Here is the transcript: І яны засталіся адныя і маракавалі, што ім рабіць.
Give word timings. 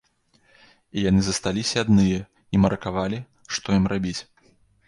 І 0.97 1.03
яны 1.09 1.21
засталіся 1.27 1.75
адныя 1.87 2.19
і 2.57 2.65
маракавалі, 2.65 3.19
што 3.59 3.67
ім 3.81 3.85
рабіць. 3.93 4.19